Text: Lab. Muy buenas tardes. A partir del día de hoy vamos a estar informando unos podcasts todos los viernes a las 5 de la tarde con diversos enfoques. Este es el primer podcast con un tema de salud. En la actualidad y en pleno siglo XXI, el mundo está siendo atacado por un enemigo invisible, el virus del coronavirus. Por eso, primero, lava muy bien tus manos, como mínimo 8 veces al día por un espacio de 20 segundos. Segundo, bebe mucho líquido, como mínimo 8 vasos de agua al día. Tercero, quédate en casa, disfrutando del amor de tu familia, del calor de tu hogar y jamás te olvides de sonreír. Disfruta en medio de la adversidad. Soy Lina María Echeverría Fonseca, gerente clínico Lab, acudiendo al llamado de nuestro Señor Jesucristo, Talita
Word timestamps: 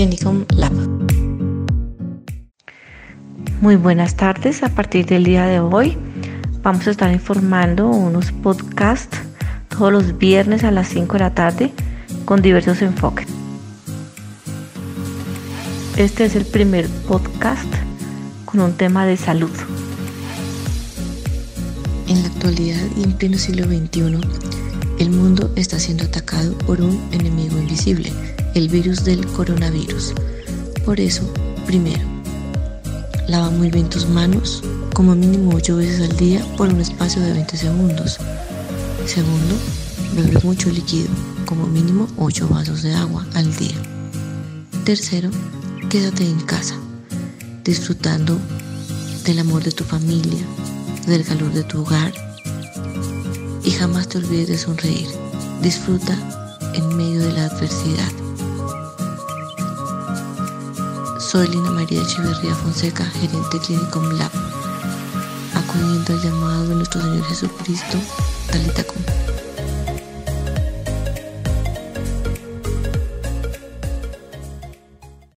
Lab. 0.00 0.72
Muy 3.60 3.76
buenas 3.76 4.16
tardes. 4.16 4.62
A 4.62 4.70
partir 4.70 5.04
del 5.04 5.24
día 5.24 5.44
de 5.44 5.60
hoy 5.60 5.98
vamos 6.62 6.86
a 6.86 6.92
estar 6.92 7.12
informando 7.12 7.86
unos 7.86 8.32
podcasts 8.32 9.18
todos 9.68 9.92
los 9.92 10.16
viernes 10.16 10.64
a 10.64 10.70
las 10.70 10.88
5 10.88 11.12
de 11.12 11.18
la 11.18 11.34
tarde 11.34 11.70
con 12.24 12.40
diversos 12.40 12.80
enfoques. 12.80 13.26
Este 15.98 16.24
es 16.24 16.34
el 16.34 16.46
primer 16.46 16.88
podcast 17.06 17.68
con 18.46 18.60
un 18.60 18.72
tema 18.72 19.04
de 19.04 19.18
salud. 19.18 19.52
En 22.08 22.22
la 22.22 22.28
actualidad 22.28 22.80
y 22.96 23.02
en 23.02 23.12
pleno 23.18 23.36
siglo 23.36 23.64
XXI, 23.64 24.18
el 24.98 25.10
mundo 25.10 25.52
está 25.56 25.78
siendo 25.78 26.04
atacado 26.04 26.56
por 26.56 26.80
un 26.80 26.98
enemigo 27.12 27.58
invisible, 27.58 28.10
el 28.54 28.68
virus 28.68 29.04
del 29.04 29.26
coronavirus. 29.26 30.14
Por 30.84 31.00
eso, 31.00 31.22
primero, 31.66 32.02
lava 33.28 33.50
muy 33.50 33.70
bien 33.70 33.88
tus 33.88 34.08
manos, 34.08 34.62
como 34.94 35.14
mínimo 35.14 35.52
8 35.54 35.76
veces 35.76 36.10
al 36.10 36.16
día 36.16 36.44
por 36.56 36.68
un 36.68 36.80
espacio 36.80 37.22
de 37.22 37.32
20 37.32 37.56
segundos. 37.56 38.18
Segundo, 39.06 39.54
bebe 40.14 40.38
mucho 40.42 40.70
líquido, 40.70 41.08
como 41.46 41.66
mínimo 41.66 42.08
8 42.16 42.48
vasos 42.48 42.82
de 42.82 42.94
agua 42.94 43.26
al 43.34 43.54
día. 43.56 43.76
Tercero, 44.84 45.30
quédate 45.88 46.24
en 46.24 46.40
casa, 46.40 46.74
disfrutando 47.64 48.38
del 49.24 49.38
amor 49.38 49.62
de 49.62 49.72
tu 49.72 49.84
familia, 49.84 50.44
del 51.06 51.24
calor 51.24 51.52
de 51.52 51.64
tu 51.64 51.82
hogar 51.82 52.12
y 53.64 53.70
jamás 53.70 54.08
te 54.08 54.18
olvides 54.18 54.48
de 54.48 54.58
sonreír. 54.58 55.08
Disfruta 55.62 56.16
en 56.74 56.96
medio 56.96 57.20
de 57.20 57.32
la 57.32 57.44
adversidad. 57.46 58.10
Soy 61.30 61.46
Lina 61.46 61.70
María 61.70 62.02
Echeverría 62.02 62.56
Fonseca, 62.56 63.04
gerente 63.04 63.60
clínico 63.60 64.00
Lab, 64.00 64.32
acudiendo 65.54 66.12
al 66.12 66.22
llamado 66.22 66.66
de 66.66 66.74
nuestro 66.74 67.00
Señor 67.02 67.24
Jesucristo, 67.26 67.98
Talita 68.50 68.82